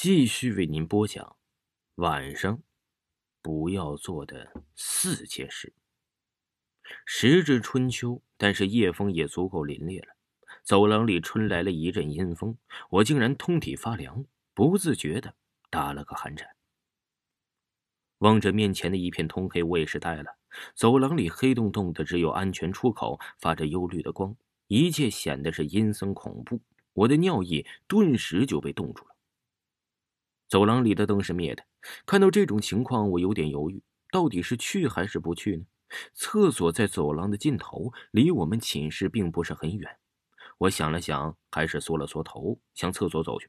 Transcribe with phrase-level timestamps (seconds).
[0.00, 1.34] 继续为您播讲
[1.96, 2.62] 晚上
[3.42, 5.74] 不要做的四件事。
[7.04, 10.14] 时至春秋，但是夜风也足够凛冽了。
[10.62, 12.56] 走廊里吹来了一阵阴风，
[12.90, 14.24] 我竟然通体发凉，
[14.54, 15.34] 不自觉的
[15.68, 16.48] 打了个寒颤。
[18.18, 20.38] 望着面前的一片通黑，我也是呆了。
[20.76, 24.36] 走廊里黑洞洞的，只有安全出口发着幽绿的光，
[24.68, 26.62] 一切显得是阴森恐怖。
[26.92, 29.04] 我的尿液顿时就被冻住。
[30.48, 31.62] 走廊里的灯是灭的，
[32.06, 35.64] 看到这种情况，我有点犹豫，到底是去还是不去呢？
[36.14, 39.98] 厕所在走廊的尽头，离我们寝室并不是很远。
[40.56, 43.48] 我想了想，还是缩了缩头，向厕所走去。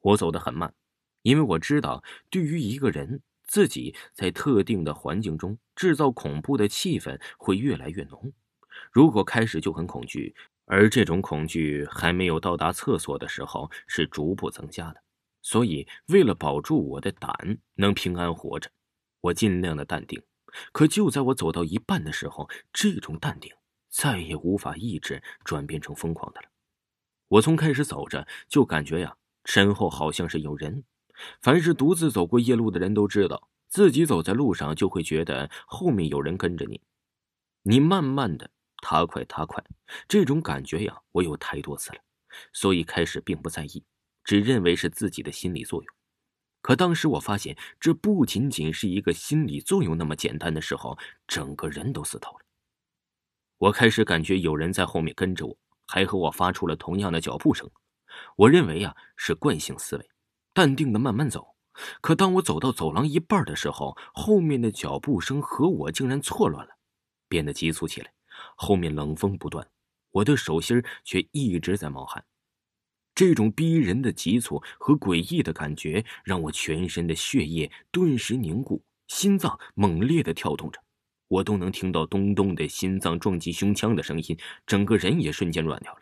[0.00, 0.72] 我走得很慢，
[1.22, 8.32] 因为我知道，对于一个人，自己在特定的环境中制造恐怖的气氛会越来越浓。
[8.92, 10.34] 如果开始就很恐惧，
[10.64, 15.02] 而这种恐惧还没有到达厕所的时候，是逐步增加的。
[15.46, 18.68] 所以，为了保住我的胆能平安活着，
[19.20, 20.20] 我尽量的淡定。
[20.72, 23.54] 可就在我走到一半的时候，这种淡定
[23.88, 26.48] 再也无法抑制，转变成疯狂的了。
[27.28, 30.82] 我从开始走着就感觉呀，身后好像是有人。
[31.40, 36.80] 凡是独自走过夜路的人都知道，自己走在路上就会觉得后面有人跟着你。
[37.62, 38.50] 你慢慢的，
[38.82, 39.64] 他快他快，
[40.08, 41.98] 这种感觉呀，我有太多次了，
[42.52, 43.84] 所以开始并不在意。
[44.26, 45.94] 只认为是自己的心理作用，
[46.60, 52.40] 可当时我发现这不仅仅是一个心理作用那么简单的时候，整个人都死透了。
[53.58, 57.70] 我开始感觉有人在后面跟着我，还和我发出了同样的脚步声。
[58.34, 60.10] 我认为呀是惯性思维，
[60.52, 61.54] 淡定的慢慢走。
[62.00, 66.76] 可当我走到走廊一半的时候，后面的脚步声和我竟然错乱了，
[67.28, 68.12] 变得急促起来。
[68.56, 69.70] 后面冷风不断，
[70.10, 72.24] 我的手心却一直在冒汗。
[73.16, 80.78] 这种逼人的急促和诡异的感觉，让我全身的血液顿时凝固，心脏猛烈的跳动着，
[81.26, 86.00] 我都能听到咚咚的心脏撞击胸腔的声音，整个人也瞬间软掉了，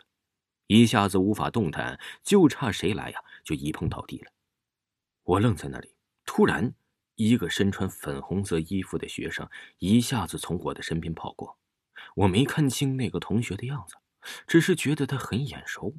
[0.67, 4.33] 一下子无法动弹，就差谁来呀，就一碰倒地了。
[5.23, 5.95] 我愣在那里，
[6.25, 6.73] 突然，
[7.15, 9.49] 一个身穿粉红色衣服的学生
[9.79, 11.57] 一下子从我的身边跑过，
[12.17, 13.95] 我没看清那个同学的样子，
[14.45, 15.95] 只是觉得他很眼熟。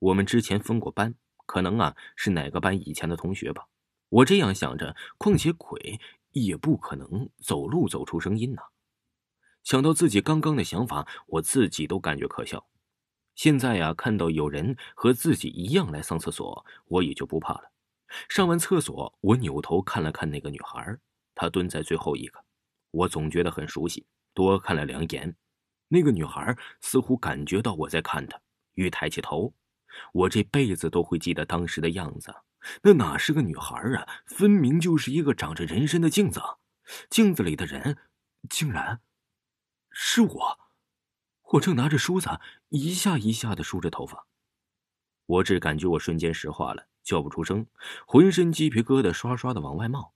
[0.00, 1.14] 我们之前分过班，
[1.46, 3.68] 可能啊是哪个班以前的同学吧。
[4.08, 6.00] 我这样想着，况且鬼
[6.32, 8.62] 也不可能走路走出声音呐。
[9.62, 12.66] 想到自己刚刚的想法，我自己都感觉可笑。
[13.34, 17.70] 现在呀，看到有人和自己一样来上厕所，我也就不怕了。
[18.28, 20.98] 上完厕所，我扭头看了看那个女孩，
[21.34, 22.42] 她蹲在最后一个，
[22.90, 25.36] 我总觉得很熟悉，多看了两眼。
[25.88, 28.40] 那个女孩似乎感觉到我在看她，
[28.74, 29.52] 欲抬起头。
[30.12, 32.34] 我这辈子都会记得当时的样子，
[32.82, 36.40] 那哪是个女孩啊，分明就是一个长着人身的镜子。
[37.08, 37.98] 镜子里的人，
[38.48, 39.00] 竟然
[39.90, 40.58] 是我。
[41.52, 44.26] 我正拿着梳子，一下一下的梳着头发，
[45.26, 47.66] 我只感觉我瞬间石化了，叫不出声，
[48.06, 50.14] 浑身鸡皮疙瘩刷刷的往外冒。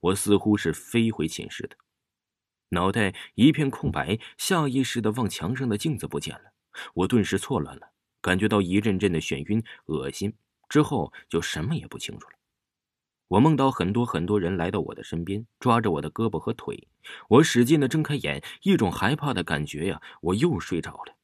[0.00, 1.76] 我似乎是飞回寝室的，
[2.70, 6.52] 脑袋一片空白，下意识的望墙上的镜子不见了，
[6.94, 7.92] 我顿时错乱了。
[8.20, 10.34] 感觉到一阵阵的眩晕、恶心，
[10.68, 12.36] 之后就什么也不清楚了。
[13.28, 16.88] 我梦到很多很多人来到我的身边，抓着我的胳膊和腿。
[17.28, 21.16] 我使劲的睁开眼，一种害怕的感觉呀，我又睡着了。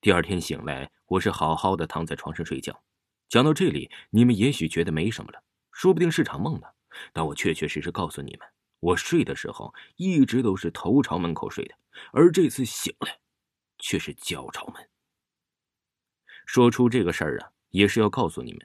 [0.00, 2.82] 第二天醒来，我是好好的躺在床上睡觉。
[3.28, 6.66] 讲到这里，你们也许觉得没什么了，说不定是场梦呢。
[7.12, 11.74] 但我确确实实告诉你们，我睡的时候一直都是头朝门口睡的，
[12.12, 13.18] 而这次醒来，
[13.78, 14.88] 却是脚朝门。
[16.52, 18.60] 说出这个事儿啊，也是要告诉你们，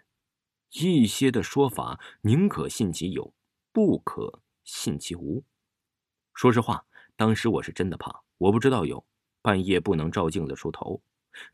[0.71, 3.31] 一些的说法宁可信其有，
[3.71, 5.43] 不可信其无。
[6.33, 9.05] 说实话，当时我是真的怕，我不知道有
[9.43, 10.99] 半夜不能照镜子梳头，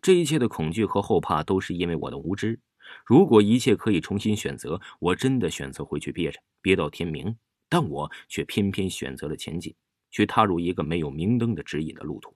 [0.02, 2.58] 这一切的恐惧和后怕都是因为我的无知。
[3.06, 7.36] 如果一切可以重新选择，我真的选择回去憋着，憋到天明。
[7.68, 9.76] 但我却偏偏选择了前进，
[10.10, 12.34] 去踏入一个没有明灯的指引的路途，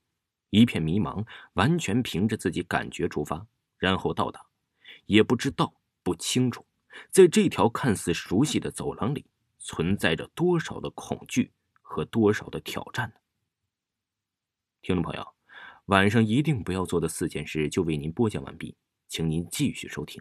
[0.50, 3.48] 一片迷茫，完全凭着自己感觉出发。
[3.86, 4.48] 然后到达，
[5.06, 5.72] 也不知道
[6.02, 6.66] 不清楚，
[7.12, 9.28] 在这条看似熟悉的走廊里，
[9.60, 11.52] 存在着多少的恐惧
[11.84, 13.16] 和多少的挑战呢？
[14.82, 15.36] 听众朋友，
[15.86, 18.76] 晚上一定不要做的四件事就为您播讲完毕，
[19.08, 20.20] 请您继续收听。